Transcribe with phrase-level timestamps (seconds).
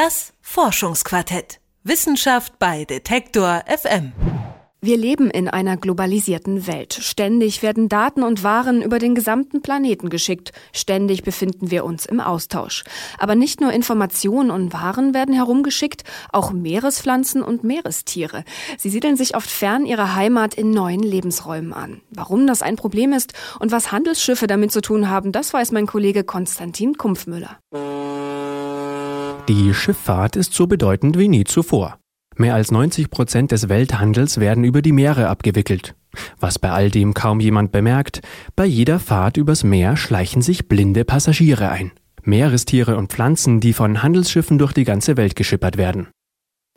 [0.00, 1.58] Das Forschungsquartett.
[1.82, 4.12] Wissenschaft bei Detektor FM.
[4.80, 6.94] Wir leben in einer globalisierten Welt.
[6.94, 10.52] Ständig werden Daten und Waren über den gesamten Planeten geschickt.
[10.72, 12.84] Ständig befinden wir uns im Austausch.
[13.18, 18.44] Aber nicht nur Informationen und Waren werden herumgeschickt, auch Meerespflanzen und Meerestiere.
[18.76, 22.02] Sie siedeln sich oft fern ihrer Heimat in neuen Lebensräumen an.
[22.10, 25.88] Warum das ein Problem ist und was Handelsschiffe damit zu tun haben, das weiß mein
[25.88, 27.58] Kollege Konstantin Kumpfmüller.
[29.48, 31.98] Die Schifffahrt ist so bedeutend wie nie zuvor.
[32.36, 35.94] Mehr als 90 Prozent des Welthandels werden über die Meere abgewickelt.
[36.38, 38.20] Was bei all dem kaum jemand bemerkt,
[38.56, 41.92] bei jeder Fahrt übers Meer schleichen sich blinde Passagiere ein.
[42.24, 46.08] Meerestiere und Pflanzen, die von Handelsschiffen durch die ganze Welt geschippert werden.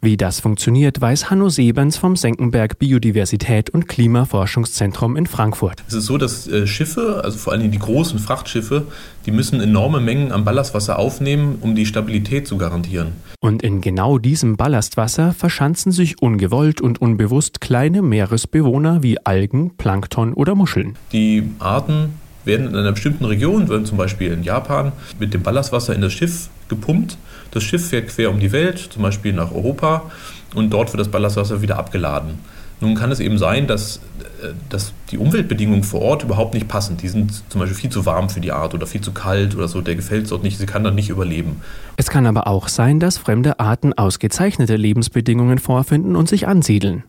[0.03, 5.83] Wie das funktioniert, weiß Hanno Sebens vom Senckenberg Biodiversität und Klimaforschungszentrum in Frankfurt.
[5.87, 8.87] Es ist so, dass äh, Schiffe, also vor allem die großen Frachtschiffe,
[9.27, 13.09] die müssen enorme Mengen an Ballastwasser aufnehmen, um die Stabilität zu garantieren.
[13.41, 20.33] Und in genau diesem Ballastwasser verschanzen sich ungewollt und unbewusst kleine Meeresbewohner wie Algen, Plankton
[20.33, 20.95] oder Muscheln.
[21.11, 26.01] Die Arten werden in einer bestimmten Region, zum Beispiel in Japan, mit dem Ballastwasser in
[26.01, 27.19] das Schiff gepumpt.
[27.51, 30.09] Das Schiff fährt quer um die Welt, zum Beispiel nach Europa,
[30.55, 32.39] und dort wird das Ballastwasser wieder abgeladen.
[32.81, 33.97] Nun kann es eben sein, dass,
[34.41, 36.97] äh, dass die Umweltbedingungen vor Ort überhaupt nicht passen.
[36.97, 39.67] Die sind zum Beispiel viel zu warm für die Art oder viel zu kalt oder
[39.67, 39.81] so.
[39.81, 40.57] Der gefällt es dort nicht.
[40.57, 41.61] Sie kann dann nicht überleben.
[41.97, 47.03] Es kann aber auch sein, dass fremde Arten ausgezeichnete Lebensbedingungen vorfinden und sich ansiedeln.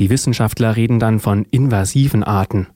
[0.00, 2.66] Die Wissenschaftler reden dann von invasiven Arten.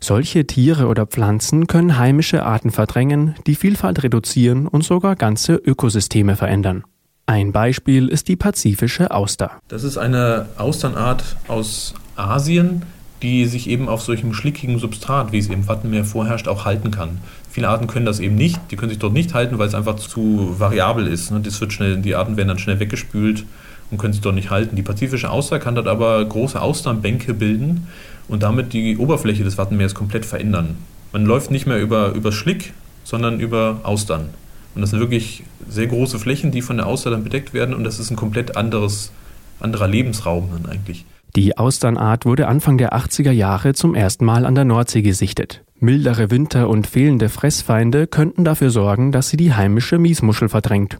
[0.00, 6.36] Solche Tiere oder Pflanzen können heimische Arten verdrängen, die Vielfalt reduzieren und sogar ganze Ökosysteme
[6.36, 6.84] verändern.
[7.26, 9.52] Ein Beispiel ist die pazifische Auster.
[9.68, 12.82] Das ist eine Austernart aus Asien,
[13.22, 17.18] die sich eben auf solchem schlickigen Substrat, wie es im Wattenmeer vorherrscht, auch halten kann.
[17.50, 18.58] Viele Arten können das eben nicht.
[18.70, 21.30] Die können sich dort nicht halten, weil es einfach zu variabel ist.
[21.30, 21.40] Ne?
[21.40, 23.44] Das wird schnell, die Arten werden dann schnell weggespült
[23.90, 24.76] und können sich dort nicht halten.
[24.76, 27.86] Die pazifische Auster kann dort aber große Austernbänke bilden
[28.30, 30.76] und damit die Oberfläche des Wattenmeers komplett verändern.
[31.12, 32.72] Man läuft nicht mehr über, über Schlick,
[33.04, 34.30] sondern über Austern.
[34.74, 37.84] Und das sind wirklich sehr große Flächen, die von der Auster dann bedeckt werden und
[37.84, 39.10] das ist ein komplett anderes,
[39.58, 41.04] anderer Lebensraum dann eigentlich.
[41.36, 45.62] Die Austernart wurde Anfang der 80er Jahre zum ersten Mal an der Nordsee gesichtet.
[45.78, 50.98] Mildere Winter und fehlende Fressfeinde könnten dafür sorgen, dass sie die heimische Miesmuschel verdrängt.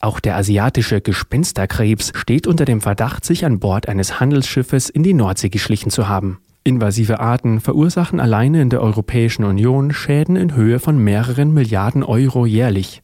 [0.00, 5.14] Auch der asiatische Gespensterkrebs steht unter dem Verdacht, sich an Bord eines Handelsschiffes in die
[5.14, 6.38] Nordsee geschlichen zu haben.
[6.66, 12.46] Invasive Arten verursachen alleine in der Europäischen Union Schäden in Höhe von mehreren Milliarden Euro
[12.46, 13.02] jährlich.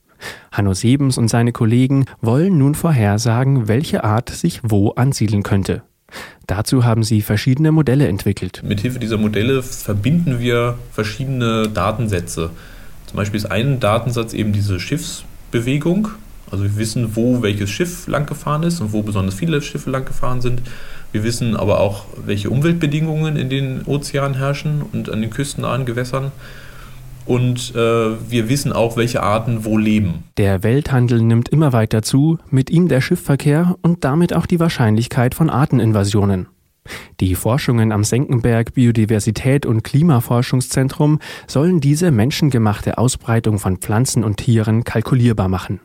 [0.50, 5.82] Hanno Sebens und seine Kollegen wollen nun vorhersagen, welche Art sich wo ansiedeln könnte.
[6.46, 8.62] Dazu haben sie verschiedene Modelle entwickelt.
[8.64, 12.50] Mithilfe dieser Modelle verbinden wir verschiedene Datensätze.
[13.08, 16.08] Zum Beispiel ist ein Datensatz eben diese Schiffsbewegung.
[16.50, 20.62] Also wir wissen, wo welches Schiff langgefahren ist und wo besonders viele Schiffe langgefahren sind.
[21.12, 26.32] Wir wissen aber auch, welche Umweltbedingungen in den Ozeanen herrschen und an den küstennahen Gewässern.
[27.26, 30.24] Und äh, wir wissen auch, welche Arten wo leben.
[30.36, 35.34] Der Welthandel nimmt immer weiter zu, mit ihm der Schiffverkehr und damit auch die Wahrscheinlichkeit
[35.34, 36.48] von Arteninvasionen.
[37.20, 44.82] Die Forschungen am Senckenberg Biodiversität und Klimaforschungszentrum sollen diese menschengemachte Ausbreitung von Pflanzen und Tieren
[44.82, 45.80] kalkulierbar machen.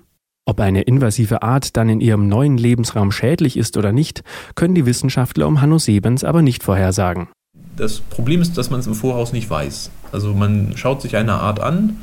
[0.47, 4.23] Ob eine invasive Art dann in ihrem neuen Lebensraum schädlich ist oder nicht,
[4.53, 7.29] können die Wissenschaftler um Hanno Sebens aber nicht vorhersagen.
[7.77, 9.89] Das Problem ist, dass man es im Voraus nicht weiß.
[10.11, 11.97] Also man schaut sich eine Art an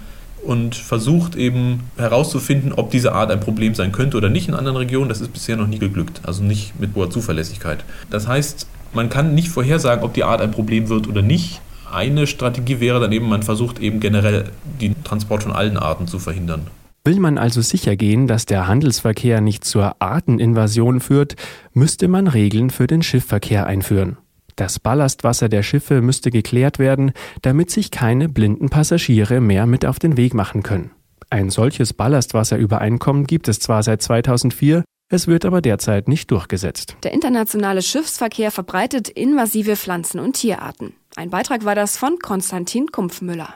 [0.44, 4.76] und versucht eben herauszufinden, ob diese Art ein Problem sein könnte oder nicht in anderen
[4.76, 5.08] Regionen.
[5.08, 7.84] Das ist bisher noch nie geglückt, also nicht mit hoher Zuverlässigkeit.
[8.10, 11.60] Das heißt, man kann nicht vorhersagen, ob die Art ein Problem wird oder nicht.
[11.92, 14.46] Eine Strategie wäre dann eben, man versucht eben generell
[14.80, 16.66] den Transport von allen Arten zu verhindern.
[17.04, 21.34] Will man also sicher gehen, dass der Handelsverkehr nicht zur Arteninvasion führt,
[21.72, 24.18] müsste man Regeln für den Schiffverkehr einführen.
[24.54, 29.98] Das Ballastwasser der Schiffe müsste geklärt werden, damit sich keine blinden Passagiere mehr mit auf
[29.98, 30.92] den Weg machen können.
[31.28, 36.96] Ein solches Ballastwasserübereinkommen gibt es zwar seit 2004, es wird aber derzeit nicht durchgesetzt.
[37.02, 40.94] Der internationale Schiffsverkehr verbreitet invasive Pflanzen- und Tierarten.
[41.16, 43.54] Ein Beitrag war das von Konstantin Kumpfmüller.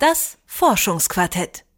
[0.00, 1.64] Das Forschungsquartett.